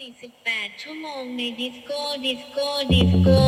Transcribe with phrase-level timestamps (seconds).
[0.00, 3.41] 48 ชั่วโมงในดิสโก้ดิสโก้ดิสโก้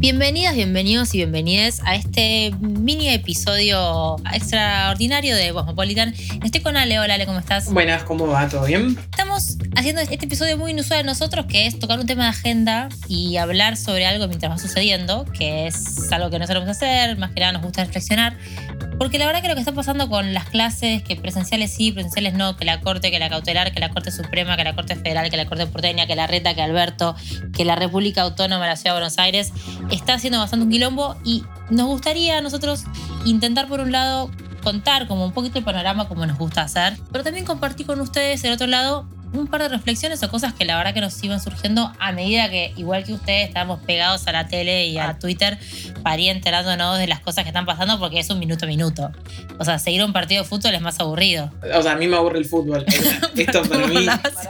[0.00, 6.14] Bienvenidas, bienvenidos y bienvenidas a este mini episodio extraordinario de Cosmopolitan.
[6.42, 6.98] Estoy con Ale.
[6.98, 7.70] Hola Ale, ¿cómo estás?
[7.72, 8.48] Buenas, ¿cómo va?
[8.48, 8.96] ¿Todo bien?
[9.10, 12.88] Estamos haciendo este episodio muy inusual de nosotros, que es tocar un tema de agenda
[13.06, 17.30] y hablar sobre algo mientras va sucediendo, que es algo que no sabemos hacer, más
[17.30, 18.36] que nada nos gusta reflexionar.
[18.98, 22.34] Porque la verdad que lo que está pasando con las clases, que presenciales sí, presenciales
[22.34, 25.30] no, que la Corte, que la Cautelar, que la Corte Suprema, que la Corte Federal,
[25.30, 27.14] que la Corte Porteña, que la Reta, que Alberto,
[27.52, 29.52] que la República Autónoma de la Ciudad de Buenos Aires,
[29.92, 32.82] está haciendo bastante un quilombo y nos gustaría a nosotros
[33.24, 34.28] intentar por un lado
[34.64, 38.42] contar como un poquito el panorama como nos gusta hacer, pero también compartir con ustedes
[38.42, 41.40] el otro lado un par de reflexiones o cosas que la verdad que nos iban
[41.40, 45.58] surgiendo a medida que, igual que ustedes, estábamos pegados a la tele y a Twitter
[46.02, 49.10] para ir enterándonos de las cosas que están pasando porque es un minuto a minuto.
[49.58, 51.52] O sea, seguir un partido de fútbol es más aburrido.
[51.74, 52.84] O sea, a mí me aburre el fútbol.
[53.36, 54.06] Esto para mí,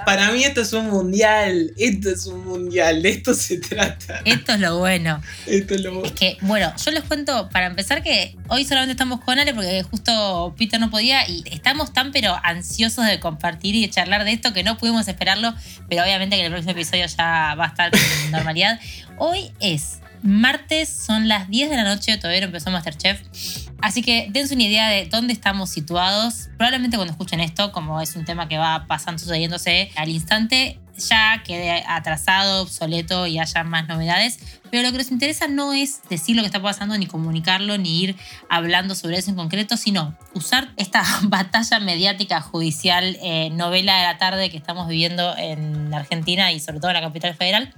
[0.07, 1.73] para mí esto es un mundial.
[1.77, 3.03] Esto es un mundial.
[3.03, 4.23] De esto se trata.
[4.25, 5.21] Esto es lo bueno.
[5.47, 6.07] Esto es lo bueno.
[6.07, 9.83] Es que, bueno, yo les cuento para empezar que hoy solamente estamos con Ale porque
[9.83, 14.33] justo Peter no podía y estamos tan pero ansiosos de compartir y de charlar de
[14.33, 15.55] esto que no pudimos esperarlo,
[15.89, 18.79] pero obviamente que el próximo episodio ya va a estar con normalidad.
[19.17, 23.21] Hoy es martes, son las 10 de la noche, todavía no empezó Masterchef.
[23.81, 26.49] Así que dense una idea de dónde estamos situados.
[26.57, 31.43] Probablemente cuando escuchen esto, como es un tema que va pasando, sucediéndose al instante, ya
[31.45, 34.39] quede atrasado, obsoleto y haya más novedades.
[34.71, 38.03] Pero lo que nos interesa no es decir lo que está pasando, ni comunicarlo, ni
[38.03, 38.17] ir
[38.49, 44.19] hablando sobre eso en concreto, sino usar esta batalla mediática, judicial, eh, novela de la
[44.19, 47.75] tarde que estamos viviendo en Argentina y sobre todo en la capital federal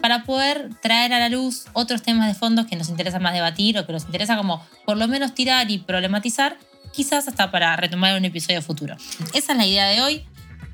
[0.00, 3.78] para poder traer a la luz otros temas de fondo que nos interesa más debatir
[3.78, 6.58] o que nos interesa como por lo menos tirar y problematizar,
[6.92, 8.96] quizás hasta para retomar un episodio futuro.
[9.32, 10.24] Esa es la idea de hoy.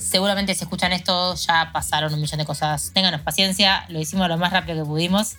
[0.01, 2.91] Seguramente si escuchan esto ya pasaron un millón de cosas.
[2.95, 5.37] Ténganos paciencia, lo hicimos lo más rápido que pudimos.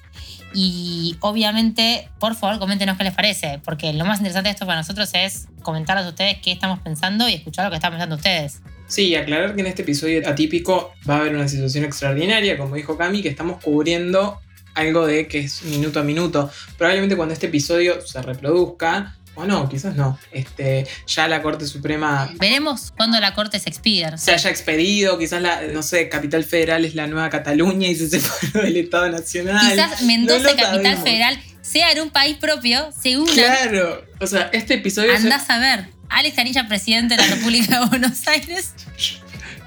[0.53, 4.77] Y obviamente, por favor, coméntenos qué les parece, porque lo más interesante de esto para
[4.77, 8.61] nosotros es comentarles a ustedes qué estamos pensando y escuchar lo que están pensando ustedes.
[8.87, 12.97] Sí, aclarar que en este episodio atípico va a haber una situación extraordinaria, como dijo
[12.97, 14.39] Cami, que estamos cubriendo
[14.75, 16.51] algo de que es minuto a minuto.
[16.77, 22.29] Probablemente cuando este episodio se reproduzca, o no, quizás no, este, ya la Corte Suprema
[22.39, 24.17] Veremos cuando la Corte se expida.
[24.17, 28.09] se haya expedido, quizás la, no sé, Capital Federal es la nueva Cataluña y se
[28.09, 29.69] separó del Estado Nacional.
[29.69, 31.03] Quizás Mendoza, No Capital sabemos.
[31.03, 33.33] Federal, sea en un país propio, se unan.
[33.33, 35.15] Claro, o sea, este episodio...
[35.15, 35.87] Andás a ver.
[36.09, 38.73] Alex Canilla, presidente de la República de Buenos Aires.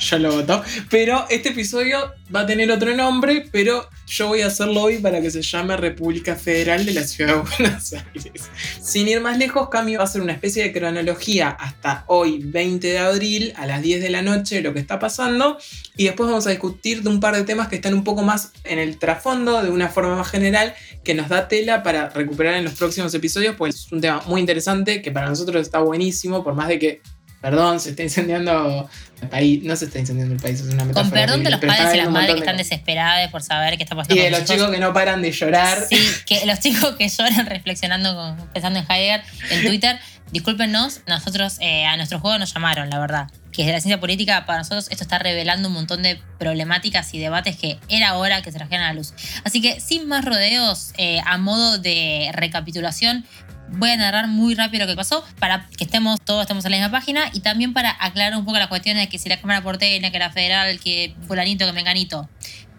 [0.04, 0.62] yo lo voto.
[0.90, 5.20] Pero este episodio va a tener otro nombre, pero yo voy a hacerlo hoy para
[5.20, 8.50] que se llame República Federal de la Ciudad de Buenos Aires.
[8.80, 12.86] Sin ir más lejos, Cami va a hacer una especie de cronología hasta hoy, 20
[12.86, 15.58] de abril, a las 10 de la noche, lo que está pasando.
[15.96, 18.52] Y después vamos a discutir de un par de temas que están un poco más
[18.64, 22.64] en el trasfondo, de una forma más general, que nos da tela para recuperar en
[22.64, 26.54] los próximos episodios, pues es un tema muy interesante, que para nosotros está buenísimo, por
[26.54, 27.00] más de que
[27.44, 28.88] Perdón, se está incendiando
[29.20, 29.62] el país.
[29.64, 31.02] No se está incendiando el país, es una metáfora.
[31.02, 33.82] Con perdón de los padres y las madres que están de desesperadas por saber qué
[33.82, 35.76] está pasando Y de los chicos que no paran de llorar.
[35.86, 39.98] Sí, que los chicos que lloran reflexionando, con- pensando en Heidegger en Twitter,
[40.32, 43.30] discúlpenos, nosotros eh, a nuestro juego nos llamaron, la verdad.
[43.52, 47.18] Que desde la ciencia política, para nosotros, esto está revelando un montón de problemáticas y
[47.18, 49.12] debates que era hora que se trajeran a la luz.
[49.44, 53.26] Así que, sin más rodeos, eh, a modo de recapitulación,
[53.68, 56.76] voy a narrar muy rápido lo que pasó para que estemos todos estemos en la
[56.78, 59.62] misma página y también para aclarar un poco las cuestiones de que si la Cámara
[59.62, 62.28] Porteña, que la Federal, que fulanito, que menganito.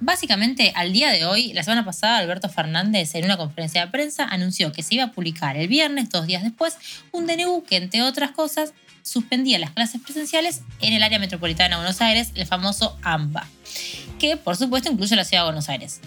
[0.02, 4.26] Básicamente, al día de hoy, la semana pasada, Alberto Fernández, en una conferencia de prensa,
[4.26, 6.78] anunció que se iba a publicar el viernes, dos días después,
[7.12, 8.74] un DNU que, entre otras cosas,
[9.04, 13.48] suspendía las clases presenciales en el área metropolitana de Buenos Aires, el famoso AMBA,
[14.20, 16.02] que por supuesto incluye la ciudad de Buenos Aires,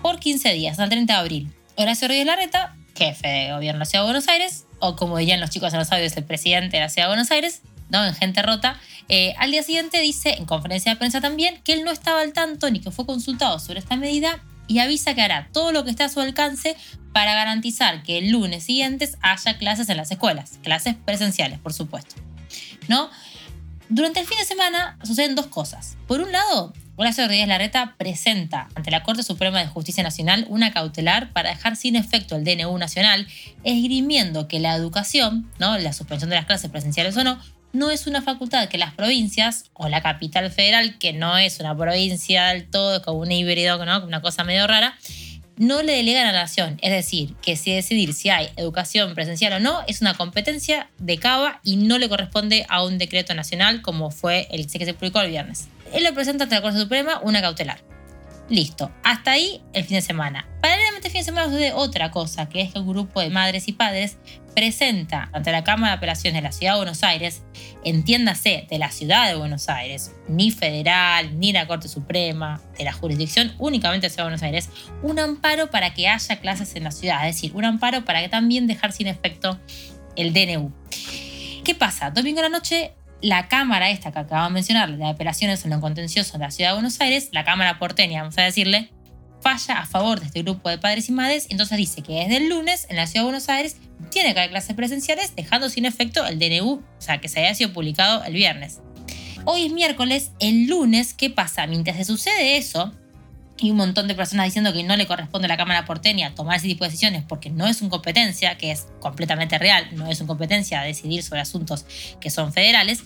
[0.00, 1.52] por 15 días, hasta el 30 de abril.
[1.74, 5.40] Horacio Rodríguez Larreta, jefe de gobierno de la ciudad de Buenos Aires, o como dirían
[5.40, 8.04] los chicos en los audios, el presidente de la ciudad de Buenos Aires, ¿no?
[8.04, 8.78] en gente rota,
[9.08, 12.32] eh, al día siguiente dice, en conferencia de prensa también, que él no estaba al
[12.32, 15.90] tanto ni que fue consultado sobre esta medida y avisa que hará todo lo que
[15.90, 16.76] esté a su alcance
[17.12, 22.16] para garantizar que el lunes siguientes haya clases en las escuelas, clases presenciales, por supuesto.
[22.88, 23.10] ¿No?
[23.88, 25.96] Durante el fin de semana suceden dos cosas.
[26.06, 30.72] Por un lado, Horacio Rodríguez Larreta presenta ante la Corte Suprema de Justicia Nacional una
[30.72, 33.28] cautelar para dejar sin efecto el DNU nacional,
[33.62, 35.78] esgrimiendo que la educación, ¿no?
[35.78, 37.40] la suspensión de las clases presenciales o no,
[37.72, 41.76] no es una facultad que las provincias o la capital federal, que no es una
[41.76, 44.04] provincia del todo, como un híbrido, ¿no?
[44.04, 44.98] una cosa medio rara,
[45.56, 46.78] no le delegan a la nación.
[46.82, 51.16] Es decir, que si decidir si hay educación presencial o no es una competencia de
[51.18, 55.20] Cava y no le corresponde a un decreto nacional como fue el que se publicó
[55.20, 55.68] el viernes.
[55.92, 57.80] Él lo presenta ante la Corte Suprema una cautelar.
[58.48, 60.48] Listo, hasta ahí el fin de semana.
[60.62, 63.68] Paralelamente el fin de semana sucede otra cosa, que es que un grupo de madres
[63.68, 64.16] y padres
[64.54, 67.42] presenta ante la Cámara de Apelaciones de la Ciudad de Buenos Aires,
[67.84, 72.92] entiéndase, de la Ciudad de Buenos Aires, ni federal, ni la Corte Suprema, de la
[72.94, 74.70] jurisdicción únicamente de la Ciudad de Buenos Aires,
[75.02, 78.30] un amparo para que haya clases en la ciudad, es decir, un amparo para que
[78.30, 79.60] también dejar sin efecto
[80.16, 80.72] el DNU.
[81.64, 82.10] ¿Qué pasa?
[82.10, 85.80] Domingo a la noche la Cámara esta que acabamos de mencionar, de apelaciones en lo
[85.80, 88.90] contencioso de la Ciudad de Buenos Aires, la Cámara porteña, vamos a decirle,
[89.40, 92.48] falla a favor de este grupo de padres y madres, entonces dice que desde el
[92.48, 93.76] lunes en la Ciudad de Buenos Aires
[94.10, 97.54] tiene que haber clases presenciales, dejando sin efecto el DNU, o sea, que se haya
[97.54, 98.80] sido publicado el viernes.
[99.44, 101.66] Hoy es miércoles, el lunes, ¿qué pasa?
[101.66, 102.92] Mientras se sucede eso,
[103.60, 106.56] y un montón de personas diciendo que no le corresponde a la Cámara porteña tomar
[106.56, 110.20] ese tipo de decisiones porque no es una competencia, que es completamente real, no es
[110.20, 111.86] una competencia decidir sobre asuntos
[112.20, 113.02] que son federales,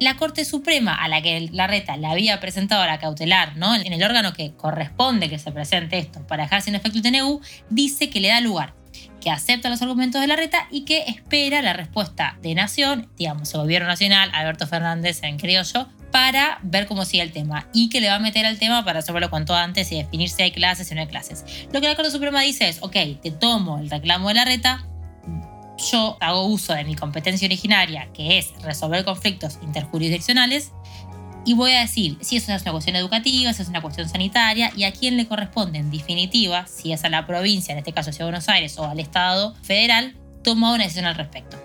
[0.00, 3.74] la Corte Suprema a la que la reta le había presentado la cautelar, ¿no?
[3.74, 7.40] en el órgano que corresponde que se presente esto para dejar sin efecto el TNU,
[7.70, 8.74] dice que le da lugar
[9.20, 13.52] que acepta los argumentos de la reta y que espera la respuesta de Nación, digamos,
[13.54, 18.00] el gobierno nacional, Alberto Fernández en criollo, para ver cómo sigue el tema y que
[18.00, 20.88] le va a meter al tema para resolverlo cuanto antes y definir si hay clases
[20.92, 21.44] o no hay clases.
[21.72, 24.86] Lo que la Corte Suprema dice es, ok, te tomo el reclamo de la reta,
[25.90, 30.70] yo hago uso de mi competencia originaria, que es resolver conflictos interjurisdiccionales,
[31.44, 34.70] y voy a decir si eso es una cuestión educativa, si es una cuestión sanitaria
[34.76, 38.12] y a quién le corresponde en definitiva, si es a la provincia, en este caso
[38.12, 40.14] Ciudad de Buenos Aires, o al Estado federal,
[40.44, 41.63] toma una decisión al respecto.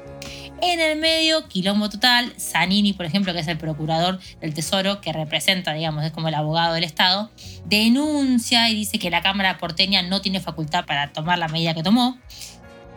[0.62, 5.14] En el medio, quilombo total, Zanini, por ejemplo, que es el procurador del Tesoro, que
[5.14, 7.32] representa, digamos, es como el abogado del Estado,
[7.66, 11.82] denuncia y dice que la Cámara porteña no tiene facultad para tomar la medida que
[11.82, 12.18] tomó.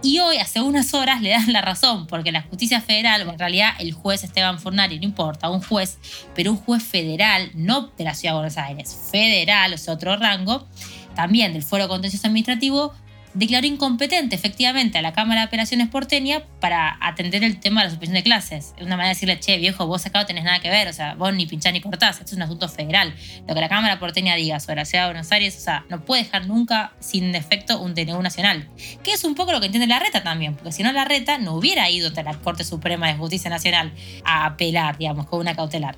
[0.02, 3.70] Y hoy, hace unas horas, le dan la razón, porque la justicia federal, en realidad
[3.78, 5.98] el juez Esteban Fornari, no importa, un juez,
[6.34, 10.16] pero un juez federal, no de la Ciudad de Buenos Aires, federal, o sea, otro
[10.16, 10.66] rango,
[11.14, 12.92] también del Foro Contencioso Administrativo,
[13.34, 17.90] declaró incompetente efectivamente a la Cámara de Apelaciones porteña para atender el tema de la
[17.90, 18.75] suspensión de clases.
[18.76, 20.93] Es una manera de decirle, che, viejo, vos acá no tenés nada que ver, o
[20.93, 23.14] sea, vos ni pinchás ni cortás, esto es un asunto federal.
[23.46, 26.05] Lo que la Cámara porteña diga sobre la Ciudad de Buenos Aires, o sea, no
[26.05, 28.69] puede dejar nunca sin efecto un DNU nacional.
[29.02, 31.38] Que es un poco lo que entiende la reta también, porque si no la reta
[31.38, 33.93] no hubiera ido a la Corte Suprema de Justicia Nacional
[34.25, 35.96] a apelar, digamos, con una cautelar.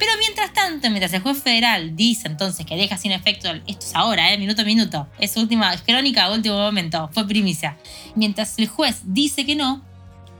[0.00, 3.94] Pero mientras tanto, mientras el juez federal dice entonces que deja sin efecto, esto es
[3.94, 4.38] ahora, ¿eh?
[4.38, 7.76] minuto a minuto, es última, es crónica, último momento, fue primicia.
[8.16, 9.84] Mientras el juez dice que no,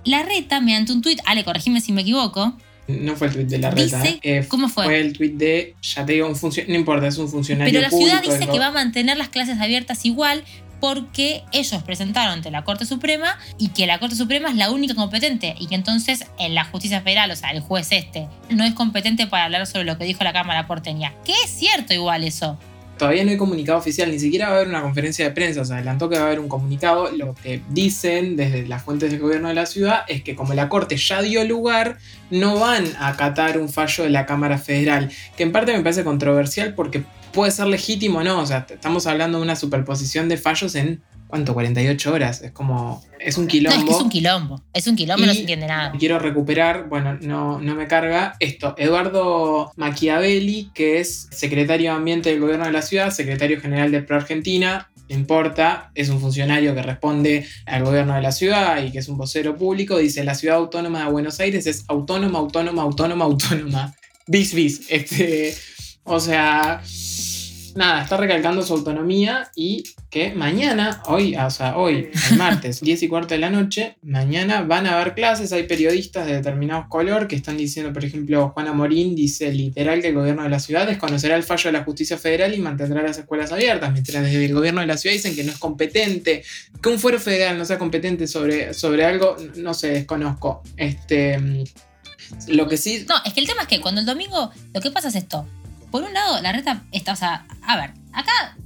[0.04, 2.56] la reta, mediante un tuit, Ale, corregime si me equivoco.
[2.88, 4.02] No fue el tuit de la reta.
[4.02, 4.84] Dice, eh, ¿Cómo fue?
[4.86, 7.82] Fue el tuit de, ya te digo, un funcionario, no importa, es un funcionario Pero
[7.82, 10.42] la ciudad público, dice que va a mantener las clases abiertas igual
[10.80, 14.94] porque ellos presentaron ante la Corte Suprema y que la Corte Suprema es la única
[14.94, 18.74] competente y que entonces en la justicia federal, o sea, el juez este, no es
[18.74, 21.12] competente para hablar sobre lo que dijo la Cámara porteña.
[21.24, 22.58] Que es cierto igual eso.
[23.00, 25.72] Todavía no hay comunicado oficial, ni siquiera va a haber una conferencia de prensa, se
[25.72, 27.10] adelantó que va a haber un comunicado.
[27.10, 30.68] Lo que dicen desde las fuentes del gobierno de la ciudad es que como la
[30.68, 31.96] Corte ya dio lugar,
[32.30, 36.04] no van a acatar un fallo de la Cámara Federal, que en parte me parece
[36.04, 40.36] controversial porque puede ser legítimo o no, o sea, estamos hablando de una superposición de
[40.36, 41.54] fallos en, ¿cuánto?
[41.54, 43.78] 48 horas, es como, es un No, quilombo.
[43.78, 44.62] es que es un quilombo.
[44.72, 45.92] Es un quilombo y no se entiende nada.
[45.98, 48.74] Quiero recuperar, bueno, no, no me carga esto.
[48.78, 54.02] Eduardo Machiavelli, que es secretario de Ambiente del gobierno de la ciudad, secretario general de
[54.02, 58.92] Pro Argentina, no importa, es un funcionario que responde al gobierno de la ciudad y
[58.92, 62.82] que es un vocero público, dice la ciudad autónoma de Buenos Aires es autónoma, autónoma,
[62.82, 63.92] autónoma, autónoma.
[64.28, 64.82] Bis, bis.
[64.88, 65.52] Este,
[66.04, 66.80] o sea,
[67.80, 73.02] nada, está recalcando su autonomía y que mañana, hoy, o sea, hoy, el martes, 10
[73.02, 77.26] y cuarto de la noche, mañana van a haber clases, hay periodistas de determinados color
[77.26, 80.86] que están diciendo, por ejemplo, Juana Morín dice literal que el gobierno de la ciudad
[80.86, 84.54] desconocerá el fallo de la justicia federal y mantendrá las escuelas abiertas, mientras desde el
[84.54, 86.44] gobierno de la ciudad dicen que no es competente,
[86.82, 90.62] que un fuero federal no sea competente sobre, sobre algo, no sé, desconozco.
[90.76, 91.64] Este,
[92.46, 94.90] lo que sí No, es que el tema es que cuando el domingo lo que
[94.90, 95.46] pasa es esto.
[95.90, 98.56] Por un lado, la reta está, o sea, a ver, acá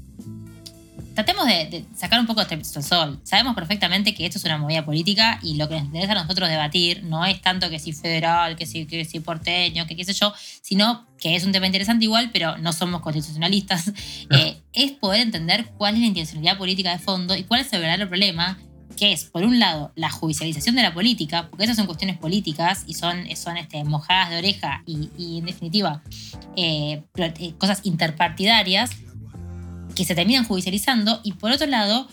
[1.14, 3.20] tratemos de, de sacar un poco este sol.
[3.22, 6.48] Sabemos perfectamente que esto es una movida política y lo que nos interesa a nosotros
[6.48, 10.12] debatir no es tanto que si federal, que si, que si porteño, que qué sé
[10.12, 13.92] yo, sino que es un tema interesante igual, pero no somos constitucionalistas.
[14.30, 17.80] Eh, es poder entender cuál es la intencionalidad política de fondo y cuál es el
[17.80, 18.58] verdadero problema
[18.94, 22.84] que es, por un lado, la judicialización de la política, porque esas son cuestiones políticas
[22.86, 26.02] y son, son este, mojadas de oreja y, en definitiva,
[26.56, 28.90] eh, eh, cosas interpartidarias.
[29.94, 32.08] que se terminan judicializando, y por otro lado,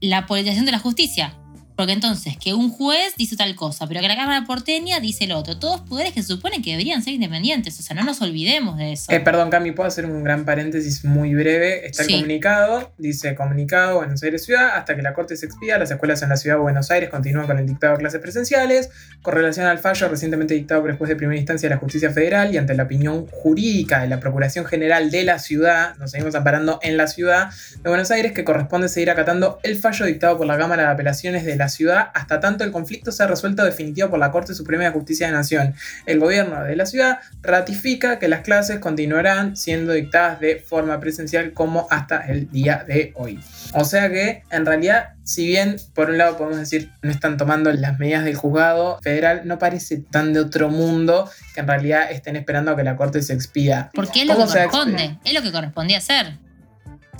[0.00, 1.34] la politización de la justicia.
[1.80, 5.32] Porque entonces, que un juez dice tal cosa, pero que la Cámara porteña dice el
[5.32, 5.58] otro.
[5.58, 7.80] Todos poderes que se supone que deberían ser independientes.
[7.80, 9.10] O sea, no nos olvidemos de eso.
[9.10, 11.86] Eh, perdón, Cami, ¿puedo hacer un gran paréntesis muy breve?
[11.86, 12.12] Está Sí.
[12.12, 16.20] el comunicado, dice comunicado Buenos Aires Ciudad, hasta que la Corte se expida, las escuelas
[16.20, 18.90] en la Ciudad de Buenos Aires continúan con el dictado de clases presenciales,
[19.22, 22.10] con relación al fallo recientemente dictado por el juez de primera instancia de la Justicia
[22.10, 26.34] Federal y ante la opinión jurídica de la Procuración General de la Ciudad, nos seguimos
[26.34, 27.48] amparando en la Ciudad
[27.82, 31.46] de Buenos Aires, que corresponde seguir acatando el fallo dictado por la Cámara de Apelaciones
[31.46, 34.90] de la Ciudad hasta tanto el conflicto sea resuelto definitivo por la Corte Suprema de
[34.90, 35.74] Justicia de la Nación.
[36.04, 41.52] El gobierno de la ciudad ratifica que las clases continuarán siendo dictadas de forma presencial
[41.54, 43.40] como hasta el día de hoy.
[43.74, 47.72] O sea que, en realidad, si bien por un lado podemos decir no están tomando
[47.72, 52.36] las medidas del juzgado federal, no parece tan de otro mundo que en realidad estén
[52.36, 53.90] esperando a que la Corte se expida.
[53.94, 55.18] Porque es lo ¿Cómo que corresponde.
[55.24, 56.38] Es lo que correspondía hacer.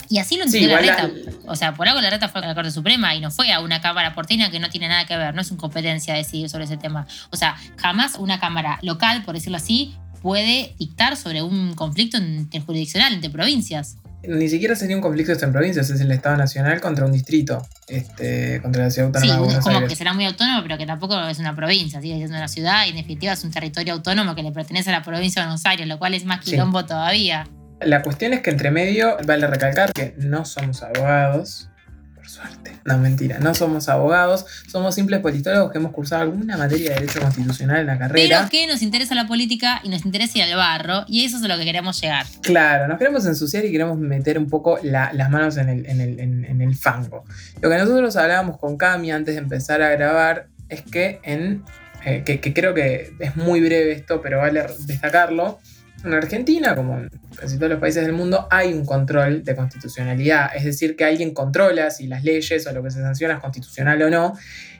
[0.09, 1.31] Y así lo Sí, entendió la igual reta.
[1.31, 3.53] la- O sea, por algo la reta fue a la Corte Suprema y no fue
[3.53, 5.35] a una Cámara porteña que no tiene nada que ver.
[5.35, 7.07] No es su competencia decidir sobre ese tema.
[7.31, 13.13] O sea, jamás una Cámara local, por decirlo así, puede dictar sobre un conflicto interjurisdiccional
[13.15, 13.97] entre provincias.
[14.23, 18.61] Ni siquiera sería un conflicto entre provincias, es el Estado Nacional contra un distrito, este,
[18.61, 19.89] contra la Ciudad Sí, Autónoma de es Buenos como Aires.
[19.89, 22.91] que será muy autónomo, pero que tampoco es una provincia, sigue siendo una ciudad y
[22.91, 25.87] en definitiva es un territorio autónomo que le pertenece a la provincia de Buenos Aires,
[25.89, 26.51] lo cual es más Sí.
[26.51, 27.47] quilombo todavía.
[27.81, 31.69] La cuestión es que entre medio, vale recalcar que no somos abogados,
[32.15, 32.73] por suerte.
[32.85, 37.21] No, mentira, no somos abogados, somos simples politólogos que hemos cursado alguna materia de derecho
[37.21, 38.39] constitucional en la carrera.
[38.41, 41.43] Pero que nos interesa la política y nos interesa ir al barro, y eso es
[41.43, 42.27] a lo que queremos llegar.
[42.43, 46.01] Claro, nos queremos ensuciar y queremos meter un poco la- las manos en el, en,
[46.01, 47.25] el, en- en el fango.
[47.63, 51.65] Lo que nosotros hablábamos con Cami antes de empezar a grabar es que en.
[52.05, 55.59] eh, que, que creo que es muy breve esto, pero vale destacarlo.
[56.03, 60.51] En Argentina, como en casi todos los países del mundo, hay un control de constitucionalidad.
[60.55, 64.01] Es decir, que alguien controla si las leyes o lo que se sanciona es constitucional
[64.03, 64.35] o no.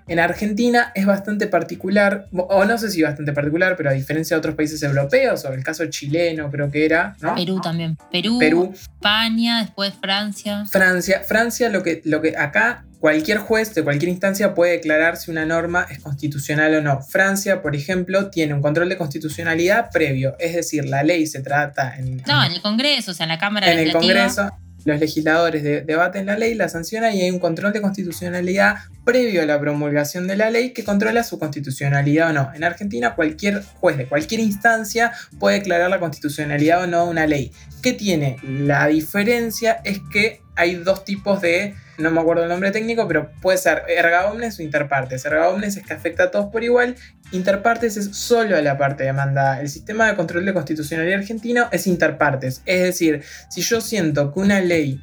[0.07, 4.39] En Argentina es bastante particular, o no sé si bastante particular, pero a diferencia de
[4.39, 7.35] otros países europeos, o el caso chileno creo que era, ¿no?
[7.35, 7.97] Perú también.
[8.11, 10.65] Perú, Perú, España, después Francia.
[10.67, 11.23] Francia.
[11.27, 15.47] Francia, lo que, lo que acá cualquier juez de cualquier instancia puede declarar si una
[15.47, 17.03] norma es constitucional o no.
[17.03, 21.97] Francia, por ejemplo, tiene un control de constitucionalidad previo, es decir, la ley se trata
[21.97, 23.93] en, No, en el Congreso, o sea, en la Cámara en el.
[23.93, 24.51] Congreso.
[24.85, 29.43] Los legisladores de- debaten la ley, la sancionan y hay un control de constitucionalidad previo
[29.43, 32.51] a la promulgación de la ley que controla su constitucionalidad o no.
[32.55, 37.27] En Argentina, cualquier juez de cualquier instancia puede declarar la constitucionalidad o no de una
[37.27, 37.53] ley.
[37.83, 38.37] ¿Qué tiene?
[38.43, 43.31] La diferencia es que hay dos tipos de, no me acuerdo el nombre técnico, pero
[43.41, 45.25] puede ser erga omnes o interpartes.
[45.25, 46.97] Erga omnes es que afecta a todos por igual,
[47.33, 49.61] interpartes es solo a la parte demandada.
[49.61, 54.41] El sistema de control de constitucionalidad argentino es interpartes, es decir, si yo siento que
[54.41, 55.01] una ley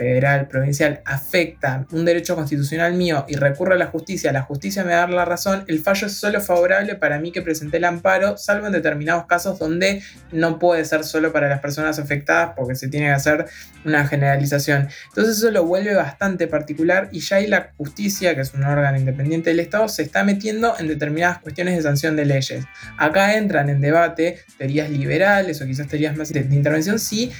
[0.00, 4.92] federal, provincial, afecta un derecho constitucional mío y recurro a la justicia, la justicia me
[4.92, 8.66] da la razón, el fallo es solo favorable para mí que presenté el amparo, salvo
[8.66, 10.02] en determinados casos donde
[10.32, 13.44] no puede ser solo para las personas afectadas porque se tiene que hacer
[13.84, 14.88] una generalización.
[15.08, 18.96] Entonces eso lo vuelve bastante particular y ya ahí la justicia, que es un órgano
[18.96, 22.64] independiente del Estado, se está metiendo en determinadas cuestiones de sanción de leyes.
[22.96, 27.32] Acá entran en debate teorías liberales o quizás teorías más de, de intervención si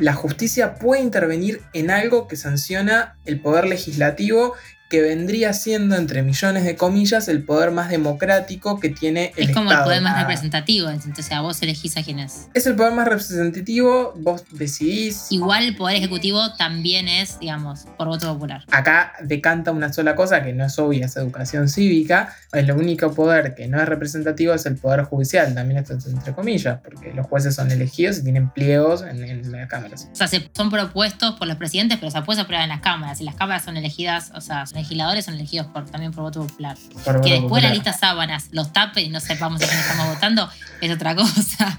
[0.00, 4.54] la justicia puede intervenir en algo que sanciona el poder legislativo
[4.92, 9.54] que vendría siendo, entre millones de comillas, el poder más democrático que tiene el Es
[9.56, 9.84] como Estado.
[9.84, 12.48] el poder más representativo, entonces a vos elegís a quién es.
[12.52, 15.30] Es el poder más representativo, vos decidís.
[15.30, 18.64] Igual el poder ejecutivo también es, digamos, por voto popular.
[18.70, 22.36] Acá decanta una sola cosa que no es obvia, es educación cívica.
[22.52, 26.34] El único poder que no es representativo es el poder judicial, también esto es entre
[26.34, 30.08] comillas, porque los jueces son elegidos y tienen pliegos en, en las cámaras.
[30.12, 32.80] O sea, se- son propuestos por los presidentes, pero se después se aprueban en las
[32.82, 33.20] cámaras.
[33.20, 36.46] Y las cámaras son elegidas, o sea, los legisladores son elegidos por, también por voto
[36.46, 36.76] popular.
[37.04, 37.62] Por Que después popular.
[37.64, 40.48] la lista sábanas los tapen y no sepamos a quién estamos votando
[40.80, 41.78] es otra cosa.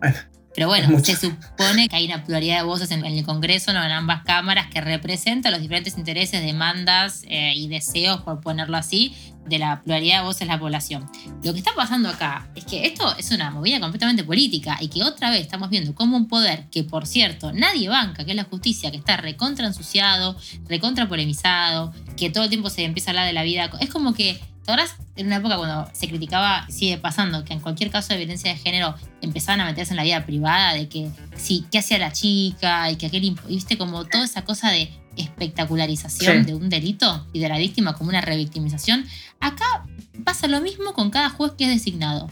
[0.00, 0.16] Bueno,
[0.54, 3.82] Pero bueno, se supone que hay una pluralidad de voces en, en el Congreso, no
[3.84, 9.14] en ambas cámaras, que representa los diferentes intereses, demandas eh, y deseos, por ponerlo así,
[9.46, 11.08] de la pluralidad de voces de la población.
[11.42, 15.02] Lo que está pasando acá es que esto es una movida completamente política y que
[15.02, 18.44] otra vez estamos viendo como un poder que, por cierto, nadie banca, que es la
[18.44, 20.36] justicia, que está recontra ensuciado,
[20.68, 23.70] recontra polemizado, que todo el tiempo se empieza a hablar de la vida.
[23.80, 24.72] Es como que, ¿te
[25.16, 28.58] en una época cuando se criticaba, sigue pasando, que en cualquier caso de violencia de
[28.58, 32.90] género empezaban a meterse en la vida privada, de que sí, qué hacía la chica
[32.90, 36.44] y que aquel, viste como toda esa cosa de espectacularización Sí.
[36.44, 39.06] de un delito y de la víctima como una revictimización.
[39.40, 39.64] Acá
[40.24, 42.28] pasa lo mismo con cada juez que es designado.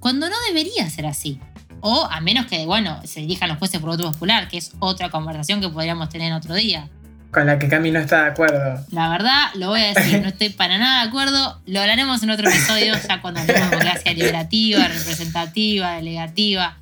[0.00, 1.40] Cuando no debería ser así.
[1.80, 5.10] O a menos que, bueno, se dirijan los jueces por voto popular, que es otra
[5.10, 6.88] conversación que podríamos tener otro día.
[7.30, 8.84] Con la que Cami no está de acuerdo.
[8.90, 11.60] La verdad, lo voy a decir, no estoy para nada de acuerdo.
[11.66, 16.78] Lo hablaremos en otro episodio, ya cuando hablemos de democracia liberativa, representativa, delegativa.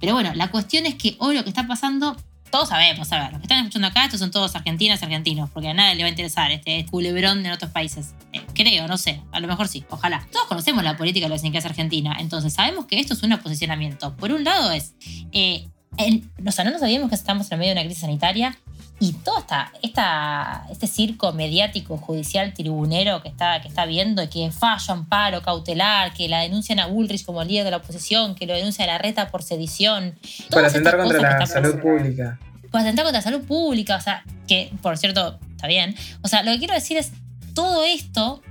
[0.00, 2.16] Pero bueno, la cuestión es que hoy lo que está pasando,
[2.56, 5.50] todos sabemos, a ver, los que están escuchando acá, estos son todos argentinas y argentinos,
[5.50, 8.14] porque a nadie le va a interesar este culebrón en otros países.
[8.32, 10.26] Eh, creo, no sé, a lo mejor sí, ojalá.
[10.32, 14.16] Todos conocemos la política de la es Argentina, entonces sabemos que esto es un posicionamiento.
[14.16, 14.94] Por un lado es,
[15.32, 18.56] eh, el- o sea, no nos sabíamos que estamos en medio de una crisis sanitaria
[18.98, 24.50] y todo esta, esta, este circo mediático, judicial, tribunero que está, que está viendo, que
[24.50, 28.54] fallo, amparo, cautelar, que la denuncian a Bullrich como líder de la oposición, que lo
[28.54, 30.14] denuncia a la reta por sedición.
[30.50, 32.38] Por atentar contra la salud pública.
[32.70, 35.94] Por atentar contra la salud pública, o sea, que por cierto, está bien.
[36.22, 37.12] O sea, lo que quiero decir es,
[37.54, 38.42] todo esto,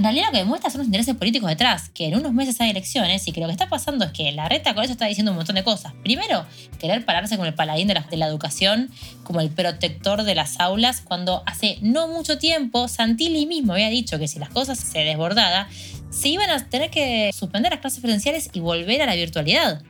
[0.00, 2.70] en realidad lo que demuestra son los intereses políticos detrás, que en unos meses hay
[2.70, 5.32] elecciones y que lo que está pasando es que la reta con eso está diciendo
[5.32, 5.92] un montón de cosas.
[6.02, 6.46] Primero,
[6.78, 8.90] querer pararse con el paladín de la, de la educación
[9.24, 14.18] como el protector de las aulas, cuando hace no mucho tiempo Santilli mismo había dicho
[14.18, 15.66] que si las cosas se desbordaban,
[16.08, 19.82] se iban a tener que suspender las clases presenciales y volver a la virtualidad.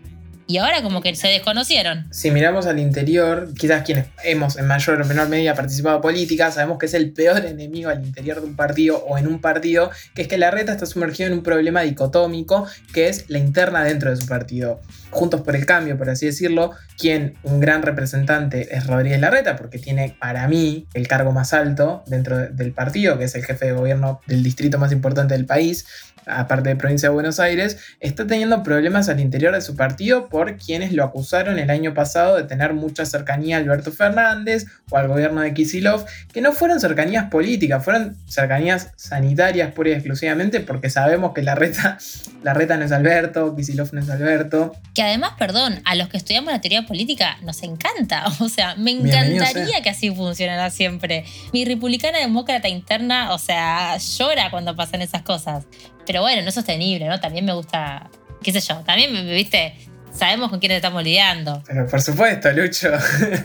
[0.51, 2.09] Y ahora como que se desconocieron.
[2.11, 6.51] Si miramos al interior, quizás quienes hemos en mayor o menor medida participado en política,
[6.51, 9.93] sabemos que es el peor enemigo al interior de un partido o en un partido,
[10.13, 13.85] que es que la reta está sumergida en un problema dicotómico, que es la interna
[13.85, 14.81] dentro de su partido.
[15.11, 19.79] Juntos por el cambio, por así decirlo, quien un gran representante es Rodríguez Larreta, porque
[19.79, 23.67] tiene para mí el cargo más alto dentro de- del partido, que es el jefe
[23.67, 25.87] de gobierno del distrito más importante del país,
[26.27, 30.57] aparte de provincia de Buenos Aires, está teniendo problemas al interior de su partido por
[30.57, 35.09] quienes lo acusaron el año pasado de tener mucha cercanía a Alberto Fernández o al
[35.09, 40.91] gobierno de Kisilov, que no fueron cercanías políticas, fueron cercanías sanitarias pura y exclusivamente porque
[40.91, 41.99] sabemos que la reta,
[42.43, 44.75] la reta no es Alberto, Kisilov no es Alberto.
[44.95, 48.25] Que además, perdón, a los que estudiamos la teoría política nos encanta.
[48.41, 49.83] O sea, me encantaría sea.
[49.83, 51.25] que así funcionara siempre.
[51.53, 55.67] Mi republicana demócrata interna, o sea, llora cuando pasan esas cosas.
[56.11, 57.21] Pero bueno, no es sostenible, ¿no?
[57.21, 58.11] También me gusta,
[58.43, 59.75] qué sé yo, también, viste,
[60.13, 61.63] sabemos con quiénes estamos lidiando.
[61.65, 62.91] Pero por supuesto, Lucho.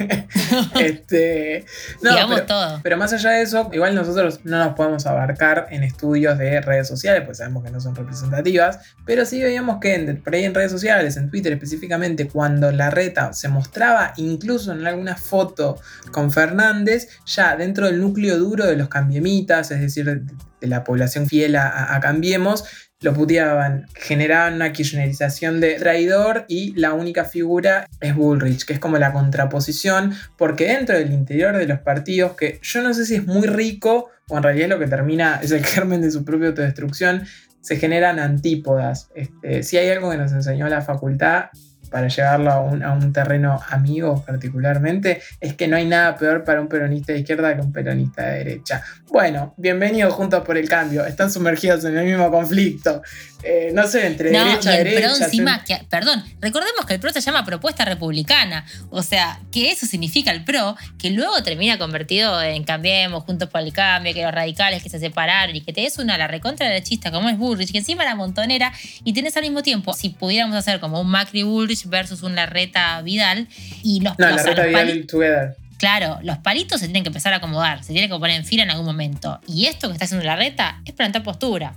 [0.80, 1.64] este,
[2.02, 2.80] no, Digamos pero- todo.
[2.82, 6.88] Pero más allá de eso, igual nosotros no nos podemos abarcar en estudios de redes
[6.88, 10.56] sociales, pues sabemos que no son representativas, pero sí veíamos que en, por ahí en
[10.56, 15.80] redes sociales, en Twitter específicamente, cuando la reta se mostraba incluso en alguna foto
[16.12, 20.24] con Fernández, ya dentro del núcleo duro de los cambiemitas, es decir,
[20.68, 22.66] la población fiel a Cambiemos,
[23.02, 28.80] lo puteaban, generaban una kirchnerización de traidor y la única figura es Bullrich, que es
[28.80, 33.16] como la contraposición porque dentro del interior de los partidos, que yo no sé si
[33.16, 36.48] es muy rico o en realidad lo que termina es el germen de su propia
[36.48, 37.26] autodestrucción,
[37.62, 39.10] se generan antípodas.
[39.16, 41.46] Este, si hay algo que nos enseñó la facultad
[41.90, 46.44] para llevarlo a un, a un terreno amigo particularmente, es que no hay nada peor
[46.44, 48.84] para un peronista de izquierda que un peronista de derecha.
[49.08, 53.02] Bueno, bienvenidos juntos por el cambio, están sumergidos en el mismo conflicto.
[53.44, 55.08] Eh, no sé, entre No, derecha y el derecha.
[55.08, 58.66] PRO encima, que, perdón, recordemos que el PRO se llama propuesta republicana.
[58.90, 63.62] O sea, que eso significa el PRO, que luego termina convertido en Cambiemos, Juntos por
[63.62, 66.68] el Cambio, que los radicales que se separaron y que te es una la recontra
[66.68, 70.56] derechista como es Bullrich, que encima la montonera y tenés al mismo tiempo, si pudiéramos
[70.56, 73.48] hacer como un Macri Bullrich versus un Larreta Vidal
[73.84, 75.56] y los, No, los- la a reta los pali- Vidal Together.
[75.78, 78.64] Claro, los palitos se tienen que empezar a acomodar, se tienen que poner en fila
[78.64, 79.40] en algún momento.
[79.48, 81.76] Y esto que está haciendo la reta es plantar postura.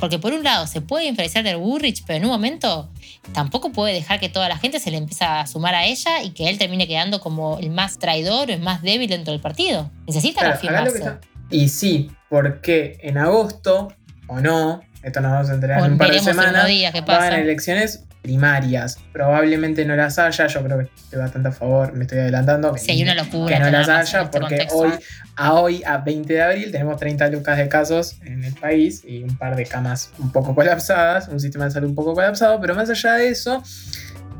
[0.00, 2.88] Porque por un lado se puede diferenciar del Burrich, pero en un momento
[3.34, 6.30] tampoco puede dejar que toda la gente se le empiece a sumar a ella y
[6.30, 9.90] que él termine quedando como el más traidor o el más débil dentro del partido.
[10.06, 10.98] Necesita Claro, reafirmarse.
[10.98, 13.88] está- Y sí, porque en agosto,
[14.28, 18.04] o no, esto nos vamos a enterar en un par de semanas, días van elecciones
[18.28, 18.98] primarias.
[19.10, 22.74] Probablemente no las haya, yo creo que estoy bastante a favor, me estoy adelantando.
[22.74, 23.56] Que, Sí, hay una locura.
[23.56, 24.76] que no las haya, este porque contexto.
[24.76, 24.90] hoy,
[25.36, 29.22] a hoy, a 20 de abril, tenemos 30 lucas de casos en el país y
[29.22, 32.74] un par de camas un poco colapsadas, un sistema de salud un poco colapsado, pero
[32.74, 33.62] más allá de eso,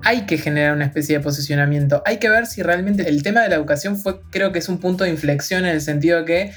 [0.04, 2.02] hay que generar una especie de posicionamiento.
[2.04, 4.78] Hay que ver si realmente el tema de la educación fue, creo que es un
[4.78, 6.52] punto de inflexión en el sentido que,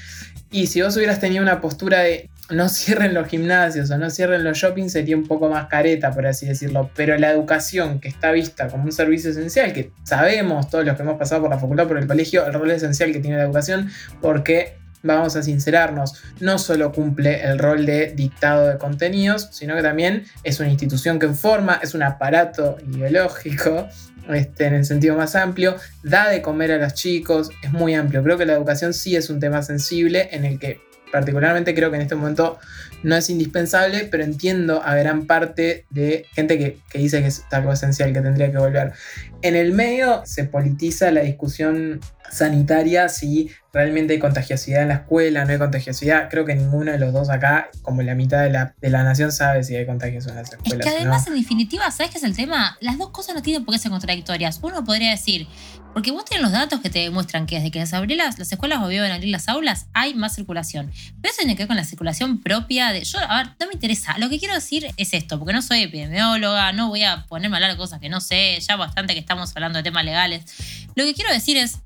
[0.50, 4.44] y si vos hubieras tenido una postura de no cierren los gimnasios o no cierren
[4.44, 6.90] los shoppings, sería un poco más careta, por así decirlo.
[6.94, 11.02] Pero la educación, que está vista como un servicio esencial, que sabemos todos los que
[11.02, 13.90] hemos pasado por la facultad, por el colegio, el rol esencial que tiene la educación,
[14.20, 19.82] porque vamos a sincerarnos, no solo cumple el rol de dictado de contenidos, sino que
[19.82, 23.88] también es una institución que forma, es un aparato ideológico,
[24.30, 28.22] este, en el sentido más amplio, da de comer a los chicos, es muy amplio.
[28.22, 30.80] Creo que la educación sí es un tema sensible en el que
[31.12, 32.58] particularmente creo que en este momento
[33.04, 37.44] no es indispensable, pero entiendo a gran parte de gente que, que dice que es
[37.50, 38.92] algo esencial, que tendría que volver.
[39.42, 45.44] En el medio se politiza la discusión sanitaria si realmente hay contagiosidad en la escuela,
[45.44, 46.28] no hay contagiosidad.
[46.30, 49.32] Creo que ninguno de los dos acá, como la mitad de la, de la nación,
[49.32, 50.86] sabe si hay contagiosidad en las Es escuelas.
[50.86, 51.34] que o además, no.
[51.34, 52.78] en definitiva, ¿sabes qué es el tema?
[52.80, 54.60] Las dos cosas no tienen por qué ser contradictorias.
[54.62, 55.46] Uno podría decir,
[55.92, 58.50] porque vos tenés los datos que te demuestran que desde que se abrió las, las
[58.50, 60.90] escuelas volvieron a abrir las aulas, hay más circulación.
[61.20, 63.04] Pero eso tiene que ver con la circulación propia de.
[63.04, 64.16] Yo, a ver, no me interesa.
[64.18, 67.58] Lo que quiero decir es esto, porque no soy epidemióloga, no voy a ponerme a
[67.58, 70.44] hablar de cosas que no sé, ya bastante que estamos hablando de temas legales.
[70.94, 71.78] Lo que quiero decir es.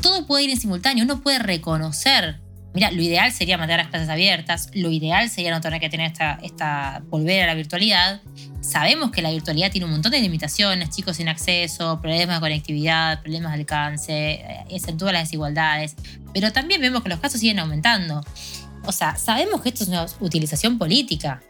[0.00, 2.41] Todo puede ir en simultáneo, uno puede reconocer
[2.74, 6.10] Mira, lo ideal sería mantener las clases abiertas, lo ideal sería no tener que tener
[6.10, 8.22] esta, esta volver a la virtualidad.
[8.62, 13.20] Sabemos que la virtualidad tiene un montón de limitaciones, chicos sin acceso, problemas de conectividad,
[13.20, 15.96] problemas de alcance, eh, acentúa las desigualdades,
[16.32, 18.24] pero también vemos que los casos siguen aumentando.
[18.84, 21.42] O sea, sabemos que esto es una utilización política.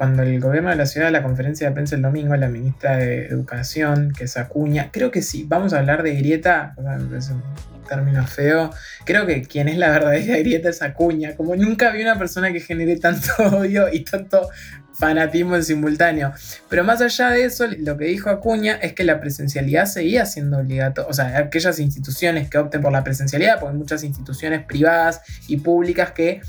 [0.00, 3.26] Cuando el gobierno de la ciudad, la conferencia de prensa el domingo, la ministra de
[3.26, 7.42] Educación, que es Acuña, creo que sí, vamos a hablar de grieta, parece un
[7.86, 8.70] término feo.
[9.04, 11.36] Creo que quien es la verdadera grieta es Acuña.
[11.36, 14.48] Como nunca vi una persona que genere tanto odio y tanto
[14.94, 16.32] fanatismo en simultáneo.
[16.70, 20.60] Pero más allá de eso, lo que dijo Acuña es que la presencialidad seguía siendo
[20.60, 21.10] obligatoria.
[21.10, 25.58] O sea, aquellas instituciones que opten por la presencialidad, porque hay muchas instituciones privadas y
[25.58, 26.40] públicas que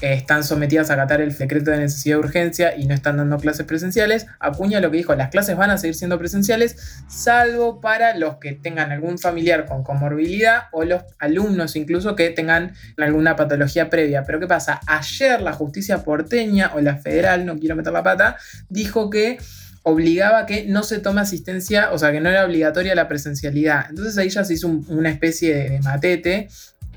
[0.00, 3.64] están sometidas a acatar el decreto de necesidad de urgencia y no están dando clases
[3.66, 4.26] presenciales.
[4.40, 6.76] Acuña lo que dijo, las clases van a seguir siendo presenciales,
[7.08, 12.74] salvo para los que tengan algún familiar con comorbilidad o los alumnos incluso que tengan
[12.98, 14.24] alguna patología previa.
[14.24, 14.80] Pero ¿qué pasa?
[14.86, 18.36] Ayer la justicia porteña o la federal, no quiero meter la pata,
[18.68, 19.38] dijo que
[19.82, 23.86] obligaba que no se tome asistencia, o sea, que no era obligatoria la presencialidad.
[23.88, 26.48] Entonces ahí ya se hizo un- una especie de matete.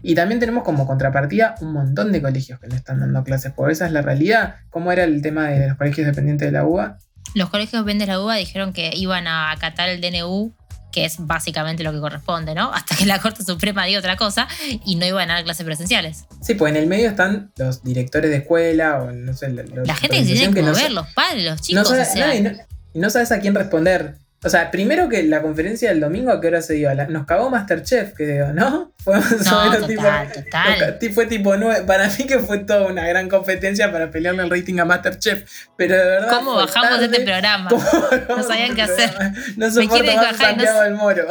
[0.02, 3.74] Y también tenemos como contrapartida un montón de colegios que no están dando clases, porque
[3.74, 4.56] esa es la realidad.
[4.70, 6.98] ¿Cómo era el tema de los colegios dependientes de la UBA?
[7.36, 10.54] Los colegios Vendes la UBA dijeron que iban a acatar el DNU,
[10.92, 12.72] que es básicamente lo que corresponde, ¿no?
[12.74, 14.48] Hasta que la Corte Suprema diga otra cosa
[14.86, 16.26] y no iban a dar clases presenciales.
[16.42, 19.96] Sí, pues en el medio están los directores de escuela o no sé, la, La
[19.96, 22.42] gente que se tiene que mover, los padres, los no chicos, sabe- o sea.
[22.42, 22.52] no,
[22.96, 24.16] no sabes a quién responder.
[24.42, 26.94] O sea, primero que la conferencia del domingo, ¿a qué hora se dio?
[26.94, 28.94] La- nos cagó Masterchef, creo, ¿no?
[29.04, 30.98] Fue más o No, menos total, tipo, total.
[31.14, 31.84] Fue tipo nueve.
[31.86, 35.44] Para mí que fue toda una gran competencia para pelearle el rating a Masterchef.
[35.78, 36.30] Pero de verdad.
[36.30, 37.06] ¿Cómo bajamos tarde.
[37.12, 37.70] este programa?
[37.70, 39.10] ¿Cómo bajamos sabían este qué hacer.
[39.10, 39.38] programa?
[39.58, 41.28] No Me quieren bajar y no Moro.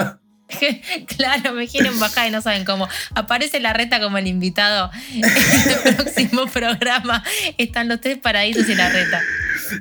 [1.17, 2.89] claro, me quieren bajar y no saben cómo.
[3.15, 7.23] Aparece la reta como el invitado en el próximo programa.
[7.59, 9.23] Están los tres paraditos y la reta.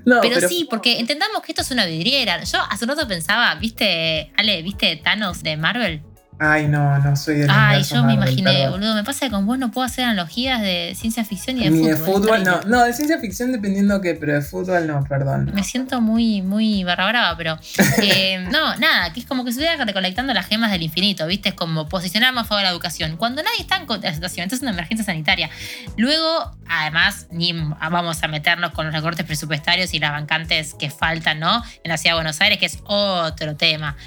[0.06, 2.44] No, Pero, sí, porque entendamos que esto es una vidriera.
[2.44, 6.02] Yo hace un rato pensaba, ¿viste, Ale, viste Thanos de Marvel?
[6.39, 8.71] Ay, no, no soy del Ay, yo me Marvel, imaginé, perdón.
[8.73, 8.95] boludo.
[8.95, 11.80] Me pasa que con vos no puedo hacer analogías de ciencia ficción y de Ni
[11.80, 11.89] fútbol.
[11.89, 12.62] de fútbol, no.
[12.67, 15.52] No, de ciencia ficción dependiendo qué, pero de fútbol no, perdón.
[15.54, 17.58] Me siento muy, muy barra brava, pero
[18.04, 21.50] eh, no, nada, que es como que se estuviera recolectando las gemas del infinito, ¿viste?
[21.50, 23.17] Es como posicionar más a favor de la educación.
[23.17, 25.50] Cuando nadie está en contra de la situación, entonces es una emergencia sanitaria.
[25.97, 31.39] Luego, además, ni vamos a meternos con los recortes presupuestarios y las bancantes que faltan,
[31.39, 31.63] ¿no?
[31.84, 33.97] En la ciudad de Buenos Aires, que es otro tema.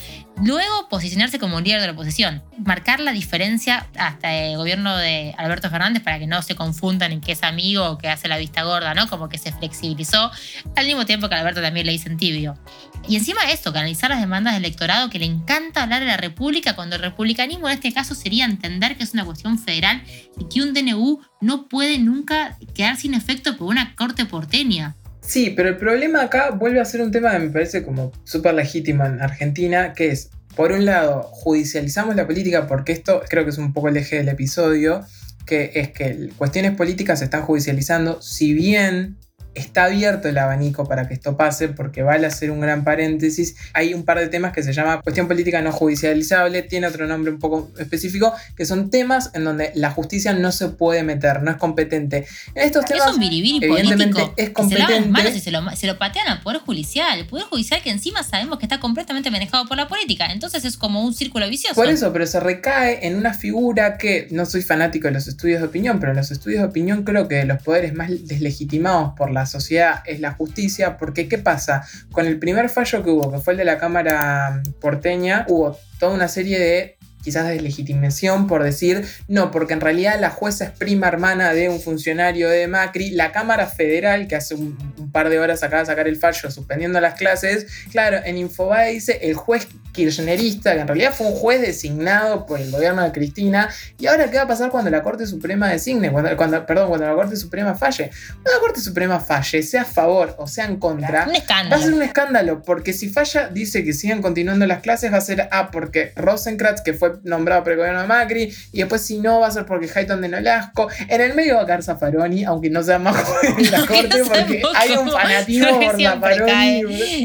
[0.43, 2.43] Luego, posicionarse como líder de la oposición.
[2.65, 7.21] Marcar la diferencia hasta el gobierno de Alberto Fernández para que no se confundan en
[7.21, 9.07] que es amigo o que hace la vista gorda, ¿no?
[9.09, 10.31] Como que se flexibilizó
[10.77, 12.59] al mismo tiempo que Alberto también le dicen tibio.
[13.07, 16.17] Y encima de esto, canalizar las demandas del electorado que le encanta hablar de la
[16.17, 20.03] República, cuando el republicanismo en este caso sería entender que es una cuestión federal
[20.39, 24.97] y que un DNU no puede nunca quedar sin efecto por una corte porteña.
[25.21, 28.55] Sí, pero el problema acá vuelve a ser un tema que me parece como súper
[28.55, 33.51] legítimo en Argentina, que es, por un lado, judicializamos la política, porque esto creo que
[33.51, 35.05] es un poco el eje del episodio,
[35.47, 39.19] que es que cuestiones políticas se están judicializando, si bien
[39.55, 43.95] está abierto el abanico para que esto pase, porque vale hacer un gran paréntesis, hay
[43.95, 47.39] un par de temas que se llama cuestión política no judicializable, tiene otro nombre un
[47.39, 51.57] poco específico, que son temas en donde la justicia no se puede meter, no es
[51.57, 52.27] competente.
[52.55, 53.09] En estos temas...
[53.09, 54.35] Es un biribiri evidentemente político.
[54.37, 55.09] es que se lavan las competente.
[55.11, 57.19] manos y se lo, se lo patean al Poder Judicial.
[57.19, 60.27] El Poder Judicial que encima sabemos que está completamente manejado por la política.
[60.27, 61.75] Entonces es como un círculo vicioso.
[61.75, 65.61] Por eso, pero se recae en una figura que no soy fanático de los estudios
[65.61, 69.31] de opinión, pero en los estudios de opinión creo que los poderes más deslegitimados por
[69.31, 71.85] la sociedad es la justicia, porque ¿qué pasa?
[72.13, 76.15] Con el primer fallo que hubo, que fue el de la Cámara porteña, hubo toda
[76.15, 81.09] una serie de quizás deslegitimación por decir, no, porque en realidad la jueza es prima
[81.09, 85.39] hermana de un funcionario de Macri, la Cámara Federal, que hace un, un par de
[85.39, 89.69] horas acaba de sacar el fallo suspendiendo las clases, claro, en Infobae dice, el juez
[89.93, 93.69] kirchnerista, que en realidad fue un juez designado por el gobierno de Cristina.
[93.99, 96.11] ¿Y ahora qué va a pasar cuando la Corte Suprema designe?
[96.11, 98.11] Cuando, cuando- perdón, cuando la Corte Suprema falle.
[98.43, 101.35] Cuando la Corte Suprema falle, sea a favor o sea en contra, Un
[101.73, 105.19] Va a ser un escándalo, porque si falla, dice que sigan continuando las clases, va
[105.19, 109.03] a ser A, porque Rosenkratz, que fue nombrado por el gobierno de Macri, y después
[109.03, 110.89] si no, va a ser porque Hayton de Nolasco.
[111.09, 114.19] En el medio va a caer Zaffaroni, aunque no sea más juez de la corte,
[114.19, 117.25] no porque hay un fanatismo por Zaffaroni.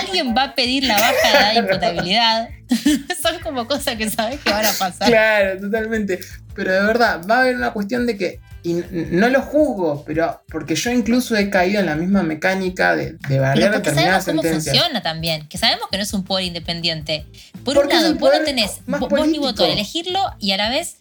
[0.00, 1.68] Alguien va a pedir la baja de edad de
[3.22, 5.08] Son como cosas que sabes que van a pasar.
[5.08, 6.20] Claro, totalmente.
[6.54, 8.40] Pero de verdad, va a haber una cuestión de que.
[8.62, 13.12] Y no lo juzgo, pero porque yo incluso he caído en la misma mecánica de,
[13.12, 17.26] de porque determinadas sabemos cómo funciona también, que sabemos que no es un poder independiente.
[17.64, 20.96] Por Porque un lado, vos no tenés más ni voto elegirlo y a la vez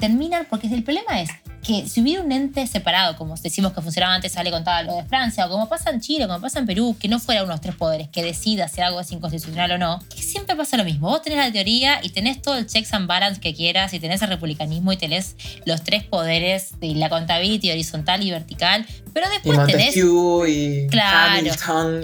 [0.00, 1.28] terminan, porque el problema es
[1.66, 5.04] que si hubiera un ente separado, como decimos que funcionaba antes, sale contaba lo de
[5.04, 7.60] Francia, o como pasa en Chile, o como pasa en Perú, que no fuera unos
[7.60, 11.08] tres poderes, que decida si algo es inconstitucional o no, que siempre pasa lo mismo.
[11.08, 14.22] Vos tenés la teoría y tenés todo el checks and balance que quieras, y tenés
[14.22, 19.30] el republicanismo y tenés los tres poderes de la contabilidad horizontal y vertical, pero Y
[19.30, 21.42] después tenés Montesquieu y Claro.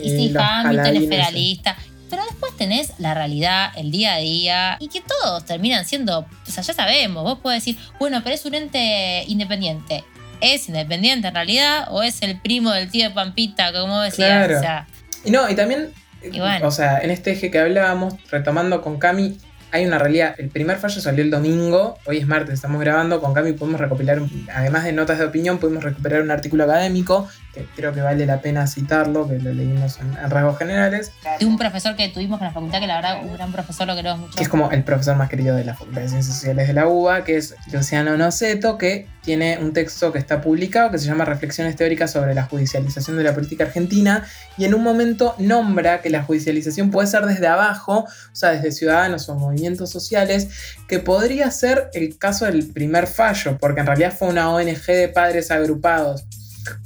[0.03, 1.77] Y, y sí, Hamilton es federalista.
[2.13, 6.27] Pero después tenés la realidad, el día a día, y que todos terminan siendo, o
[6.51, 10.05] sea, ya sabemos, vos podés decir, bueno, pero es un ente independiente.
[10.43, 14.29] ¿Es independiente en realidad o es el primo del tío de Pampita, como decías?
[14.29, 14.59] Claro.
[14.59, 14.87] O sea,
[15.25, 15.91] Y no, y también,
[16.23, 16.69] Y bueno.
[16.69, 19.39] o sea, en este eje que hablábamos, retomando con Cami,
[19.71, 20.35] hay una realidad.
[20.37, 23.23] El primer fallo salió el domingo, hoy es martes, estamos grabando.
[23.23, 24.21] Con Cami podemos recopilar,
[24.55, 28.41] además de notas de opinión, podemos recuperar un artículo académico, que creo que vale la
[28.41, 32.47] pena citarlo, que lo leímos en, en rasgos generales, de un profesor que tuvimos en
[32.47, 34.37] la facultad, que la verdad, un gran profesor, lo queremos mucho.
[34.37, 36.87] que es como el profesor más querido de la Facultad de Ciencias Sociales de la
[36.87, 41.25] UBA, que es Luciano Noceto, que tiene un texto que está publicado que se llama
[41.25, 44.25] Reflexiones teóricas sobre la judicialización de la política argentina,
[44.57, 48.73] y en un momento nombra que la judicialización puede ser desde abajo, o sea, desde
[48.73, 50.49] ciudadanos o movimientos sociales,
[50.89, 55.09] que podría ser el caso del primer fallo, porque en realidad fue una ONG de
[55.09, 56.25] padres agrupados.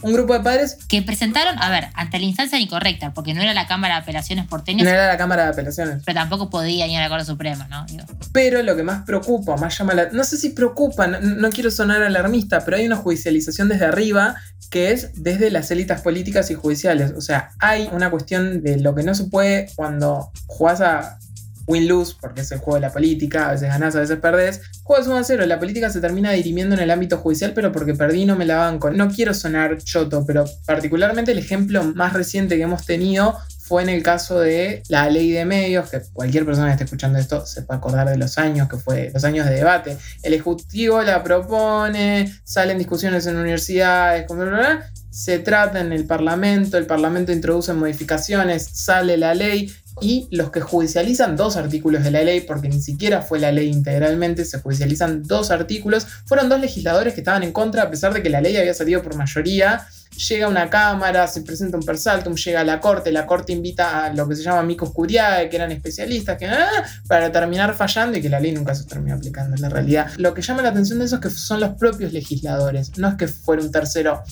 [0.02, 3.54] Un grupo de padres Que presentaron, a ver, ante la instancia incorrecta, porque no era
[3.54, 6.02] la Cámara de Apelaciones porteñas, no era la Cámara de Apelaciones.
[6.04, 7.84] pero tampoco podía ir a la Corte Suprema, ¿no?
[7.86, 10.10] Digo, Pero lo que más preocupa, más llama la...
[10.10, 14.36] No sé si preocupa, no, no quiero sonar alarmista, pero hay una judicialización desde arriba
[14.70, 17.12] que es desde las élites políticas y judiciales.
[17.16, 21.18] O sea, hay una cuestión de lo que no se puede cuando jugás a
[21.66, 24.60] win-lose, porque es el juego de la política, a veces ganás, a veces perdés.
[24.82, 27.94] Juegas 1 a 0, la política se termina dirimiendo en el ámbito judicial, pero porque
[27.94, 28.90] perdí no me la banco.
[28.90, 33.88] No quiero sonar choto, pero particularmente el ejemplo más reciente que hemos tenido fue en
[33.88, 37.62] el caso de la ley de medios, que cualquier persona que esté escuchando esto se
[37.62, 39.96] puede acordar de los años, que fue los años de debate.
[40.22, 44.24] El Ejecutivo la propone, salen discusiones en universidades,
[45.10, 50.60] se trata en el Parlamento, el Parlamento introduce modificaciones, sale la ley y los que
[50.60, 55.22] judicializan dos artículos de la ley, porque ni siquiera fue la ley integralmente, se judicializan
[55.22, 58.56] dos artículos, fueron dos legisladores que estaban en contra a pesar de que la ley
[58.56, 59.86] había salido por mayoría.
[60.28, 64.14] Llega una cámara, se presenta un persaltum, llega a la corte, la corte invita a
[64.14, 66.68] lo que se llama amicus curiae, que eran especialistas, que, ah,
[67.06, 70.10] para terminar fallando y que la ley nunca se terminó aplicando en la realidad.
[70.16, 73.14] Lo que llama la atención de eso es que son los propios legisladores, no es
[73.16, 74.22] que fuera un tercero.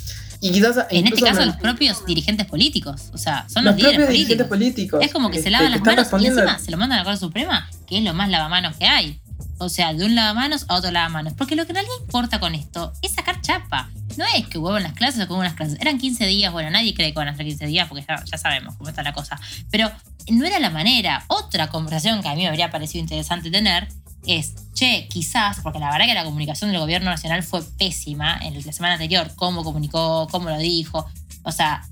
[0.45, 3.11] Y quizás En este caso, me- los propios dirigentes políticos.
[3.15, 4.29] O sea, son los, los líderes propios políticos.
[4.29, 5.01] dirigentes políticos.
[5.03, 7.05] Es como que se este, lavan las manos y encima se lo mandan a la
[7.05, 9.19] Corte Suprema, que es lo más lavamanos que hay.
[9.59, 11.33] O sea, de un lavamanos a otro lavamanos.
[11.33, 13.89] Porque lo que en realidad importa con esto es sacar chapa.
[14.19, 15.79] No es que huevo en las clases o como en las clases.
[15.81, 18.37] Eran 15 días, bueno, nadie cree que van a ser 15 días porque ya, ya
[18.37, 19.41] sabemos cómo está la cosa.
[19.71, 19.91] Pero
[20.31, 21.25] no era la manera.
[21.29, 23.89] Otra conversación que a mí me habría parecido interesante tener
[24.27, 28.55] es, che, quizás, porque la verdad que la comunicación del gobierno nacional fue pésima en
[28.55, 31.07] la semana anterior, cómo comunicó, cómo lo dijo.
[31.45, 31.87] O sea,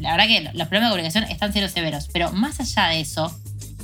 [0.00, 3.38] la verdad que los problemas de comunicación están cero severos, pero más allá de eso,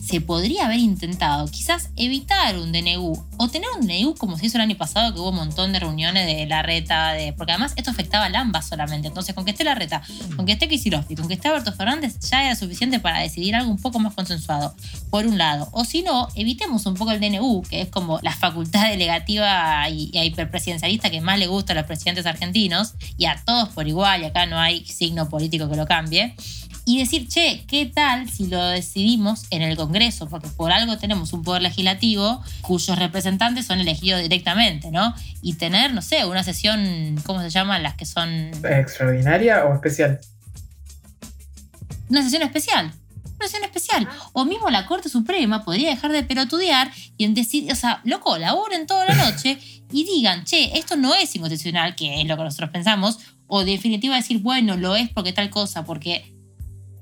[0.09, 4.57] se podría haber intentado quizás evitar un DNU o tener un DNU como se hizo
[4.57, 7.75] el año pasado, que hubo un montón de reuniones de la reta, de, porque además
[7.77, 9.09] esto afectaba al AMBA solamente.
[9.09, 10.01] Entonces, con que esté la reta,
[10.35, 13.55] con que esté Kicillof y con que esté Alberto Fernández, ya era suficiente para decidir
[13.55, 14.75] algo un poco más consensuado,
[15.11, 15.69] por un lado.
[15.73, 20.11] O si no, evitemos un poco el DNU, que es como la facultad delegativa y,
[20.11, 24.23] y hiperpresidencialista que más le gusta a los presidentes argentinos, y a todos por igual,
[24.23, 26.35] y acá no hay signo político que lo cambie
[26.89, 30.27] y decir, che, ¿qué tal si lo decidimos en el Congreso?
[30.27, 35.15] Porque por algo tenemos un poder legislativo cuyos representantes son elegidos directamente, ¿no?
[35.43, 37.83] Y tener, no sé, una sesión, ¿cómo se llaman?
[37.83, 38.53] Las que son...
[38.65, 40.19] ¿Extraordinaria o especial?
[42.09, 42.91] Una sesión especial.
[43.37, 44.09] Una sesión especial.
[44.33, 48.39] O mismo la Corte Suprema podría dejar de pelotudear y en decir, o sea, loco,
[48.39, 49.59] laburen toda la noche
[49.93, 53.73] y digan, che, esto no es inconstitucional, que es lo que nosotros pensamos, o de
[53.73, 56.38] definitiva decir, bueno, lo es porque tal cosa, porque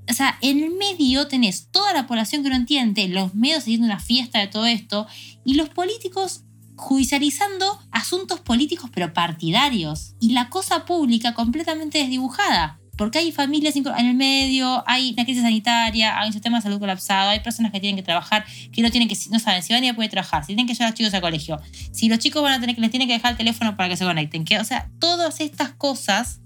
[0.08, 3.86] o sea, en el medio tenés toda la población que no entiende, los medios haciendo
[3.86, 5.06] una fiesta de todo esto,
[5.44, 6.42] y los políticos
[6.76, 10.14] judicializando asuntos políticos pero partidarios.
[10.20, 12.78] Y la cosa pública completamente desdibujada.
[12.96, 16.78] Porque hay familias en el medio, hay una crisis sanitaria, hay un sistema de salud
[16.78, 19.84] colapsado, hay personas que tienen que trabajar, que no tienen que, no saben si van
[19.84, 21.60] a poder trabajar, si tienen que llevar a los chicos al colegio,
[21.92, 23.98] si los chicos van a tener que les tienen que dejar el teléfono para que
[23.98, 26.40] se conecten, o sea, todas estas cosas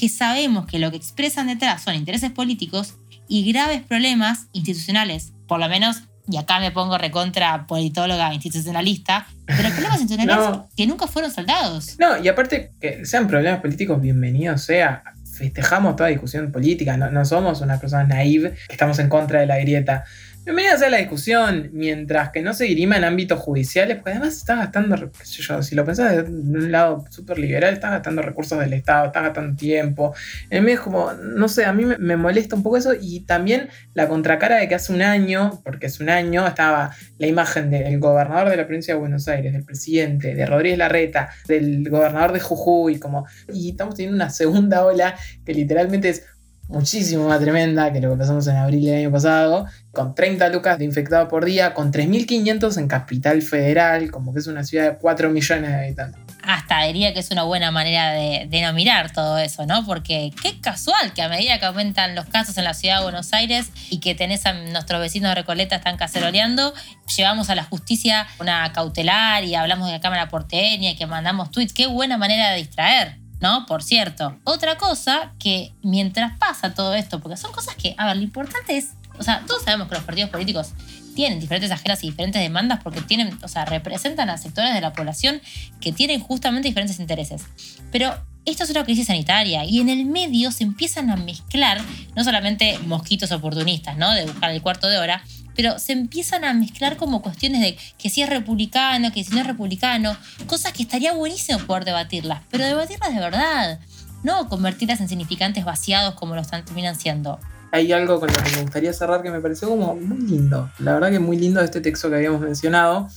[0.00, 2.94] que sabemos que lo que expresan detrás son intereses políticos
[3.28, 9.68] y graves problemas institucionales, por lo menos, y acá me pongo recontra politóloga institucionalista, pero
[9.68, 10.68] problemas institucionales No.
[10.74, 11.96] que nunca fueron soldados.
[11.98, 15.02] No, y aparte que sean problemas políticos, bienvenidos sea.
[15.36, 19.46] Festejamos toda discusión política, no, no somos una persona naive que estamos en contra de
[19.46, 20.04] la grieta.
[20.42, 24.56] Bienvenida sea la discusión, mientras que no se dirima en ámbitos judiciales, porque además estás
[24.56, 28.58] gastando, qué sé yo, si lo pensás de un lado súper liberal, estás gastando recursos
[28.58, 30.14] del Estado, estás gastando tiempo.
[30.48, 33.20] En mí es como, no sé, a mí me, me molesta un poco eso y
[33.20, 37.68] también la contracara de que hace un año, porque hace un año estaba la imagen
[37.68, 42.32] del gobernador de la provincia de Buenos Aires, del presidente, de Rodríguez Larreta, del gobernador
[42.32, 46.24] de Jujuy, como, y estamos teniendo una segunda ola que literalmente es
[46.70, 50.78] muchísimo más tremenda que lo que pasamos en abril del año pasado, con 30 lucas
[50.78, 54.98] de infectados por día, con 3.500 en Capital Federal, como que es una ciudad de
[54.98, 56.20] 4 millones de habitantes.
[56.42, 59.84] Hasta diría que es una buena manera de, de no mirar todo eso, ¿no?
[59.84, 63.32] Porque qué casual que a medida que aumentan los casos en la ciudad de Buenos
[63.32, 66.72] Aires y que tenés a nuestros vecinos de Recoleta están caceroleando,
[67.16, 71.50] llevamos a la justicia una cautelar y hablamos de la Cámara Porteña y que mandamos
[71.50, 71.74] tweets.
[71.74, 73.19] Qué buena manera de distraer.
[73.40, 73.66] ¿No?
[73.66, 74.38] Por cierto.
[74.44, 78.76] Otra cosa que mientras pasa todo esto, porque son cosas que, a ver, lo importante
[78.76, 80.72] es, o sea, todos sabemos que los partidos políticos
[81.14, 84.92] tienen diferentes agendas y diferentes demandas porque tienen, o sea, representan a sectores de la
[84.92, 85.40] población
[85.80, 87.42] que tienen justamente diferentes intereses.
[87.90, 88.14] Pero
[88.46, 91.80] esto es una crisis sanitaria y en el medio se empiezan a mezclar
[92.16, 94.10] no solamente mosquitos oportunistas, ¿no?
[94.12, 95.22] De buscar el cuarto de hora,
[95.54, 99.40] pero se empiezan a mezclar como cuestiones de que si es republicano, que si no
[99.40, 103.80] es republicano, cosas que estaría buenísimo poder debatirlas, pero debatirlas de verdad,
[104.22, 107.38] no convertirlas en significantes vaciados como lo están terminan siendo.
[107.72, 110.70] Hay algo con lo que me gustaría cerrar que me pareció como muy lindo.
[110.78, 113.08] La verdad que muy lindo este texto que habíamos mencionado.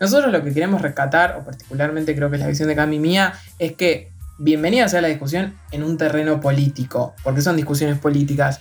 [0.00, 3.34] Nosotros lo que queremos rescatar, o particularmente creo que es la visión de Cami mía,
[3.58, 8.60] es que bienvenida sea la discusión en un terreno político, porque son discusiones políticas.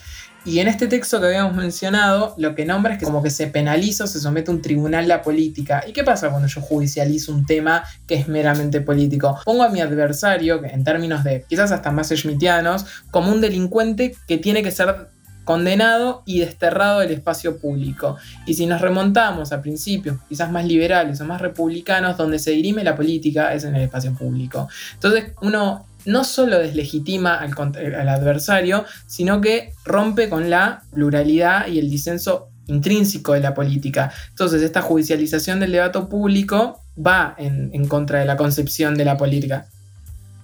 [0.49, 3.45] Y en este texto que habíamos mencionado, lo que nombra es que como que se
[3.45, 5.83] penaliza o se somete a un tribunal la política.
[5.87, 9.39] ¿Y qué pasa cuando yo judicializo un tema que es meramente político?
[9.45, 14.39] Pongo a mi adversario, en términos de quizás hasta más schmittianos, como un delincuente que
[14.39, 15.09] tiene que ser
[15.43, 18.17] condenado y desterrado del espacio público.
[18.47, 22.83] Y si nos remontamos a principios quizás más liberales o más republicanos, donde se dirime
[22.83, 24.67] la política es en el espacio público.
[24.95, 27.53] Entonces uno no solo deslegitima al,
[27.99, 34.11] al, adversario, sino que rompe con la pluralidad y el disenso intrínseco de la política.
[34.29, 39.17] Entonces esta judicialización del debate público va en, en contra de la concepción de la
[39.17, 39.65] política.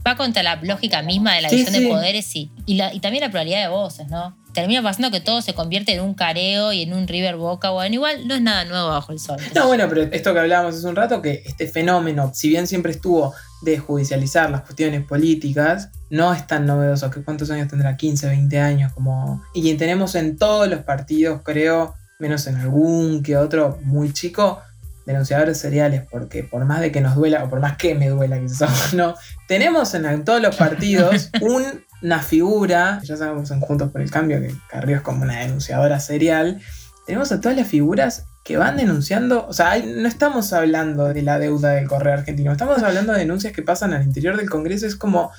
[0.07, 1.83] Va contra la lógica misma de la Sí, división sí.
[1.83, 4.35] de poderes y, la- y también la pluralidad de voces, ¿no?
[4.55, 7.69] Termina pasando que todo se convierte en un careo y en un River Boca.
[7.69, 9.37] Bueno, igual no es nada nuevo bajo el sol.
[9.53, 12.91] No, bueno, pero esto que hablábamos hace un rato, que este fenómeno, si bien siempre
[12.93, 17.11] estuvo de judicializar las cuestiones políticas, no es tan novedoso.
[17.11, 17.97] que ¿Cuántos años tendrá?
[17.97, 18.93] 15, 20 años.
[18.93, 24.61] como Y tenemos en todos los partidos, creo, menos en algún que otro muy chico,
[25.05, 28.39] denunciadores seriales, porque por más de que nos duela, o por más que me duela
[28.39, 29.15] quizás o no,
[29.47, 34.11] tenemos en, en todos los partidos un- una figura, ya sabemos en Juntos por el
[34.11, 36.61] Cambio que Carrió es como una denunciadora serial,
[37.05, 41.21] tenemos a todas las figuras que van denunciando, o sea, hay- no estamos hablando de
[41.23, 44.85] la deuda del correo argentino, estamos hablando de denuncias que pasan al interior del Congreso,
[44.85, 45.31] es como,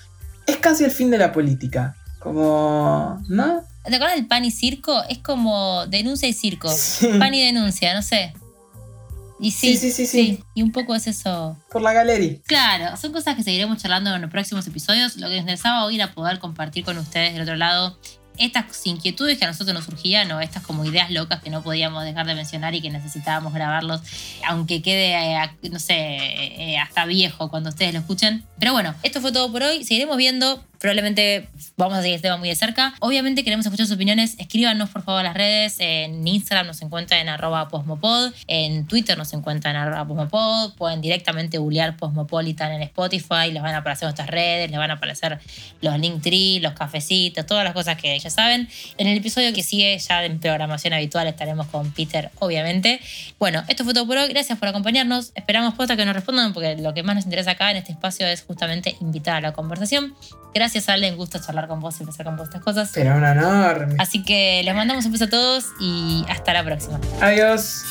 [0.46, 3.62] es casi el fin de la política, como, ¿no?
[3.84, 5.04] ¿Te acuerdas del pan y circo?
[5.08, 6.68] Es como denuncia y circo.
[6.68, 8.34] Sí, Pan y denuncia, no sé.
[9.38, 10.44] Y sí, Sí, sí, sí, sí.
[10.54, 11.56] Y un poco es eso.
[11.70, 12.38] por la galería.
[12.46, 15.16] Claro, son cosas que seguiremos charlando en los próximos episodios.
[15.16, 17.98] Lo que nos interesaba hoy era poder compartir con ustedes del otro lado
[18.38, 22.04] estas inquietudes que a nosotros nos surgían o estas como ideas locas que no podíamos
[22.04, 24.02] dejar de mencionar y que necesitábamos grabarlos,
[24.46, 28.44] aunque quede, eh, no sé, eh, hasta viejo cuando ustedes lo escuchen.
[28.58, 29.84] Pero bueno, esto fue todo por hoy.
[29.84, 30.62] Seguiremos viendo.
[30.78, 32.94] Probablemente vamos a seguir este tema muy de cerca.
[33.00, 34.36] Obviamente queremos escuchar sus opiniones.
[34.38, 35.76] Escríbanos por favor a las redes.
[35.78, 38.32] En Instagram nos encuentran en arroba posmopod.
[38.46, 40.74] En Twitter nos encuentran en arroba posmopod.
[40.74, 43.50] Pueden directamente googlear Posmopolitan en Spotify.
[43.52, 44.70] Les van a aparecer nuestras redes.
[44.70, 45.38] Les van a aparecer
[45.80, 48.68] los Linktree, los cafecitos, todas las cosas que ya saben.
[48.98, 53.00] En el episodio que sigue, ya en programación habitual, estaremos con Peter, obviamente.
[53.38, 54.28] Bueno, esto fue todo por hoy.
[54.28, 55.32] Gracias por acompañarnos.
[55.34, 58.26] Esperamos posta que nos respondan porque lo que más nos interesa acá en este espacio
[58.26, 60.14] es justamente invitar a la conversación.
[60.54, 62.90] Gracias, Ale, un gusto charlar con vos y empezar con vos estas cosas.
[62.90, 63.96] Será un enorme.
[63.98, 67.00] Así que les mandamos un beso a todos y hasta la próxima.
[67.20, 67.84] Adiós.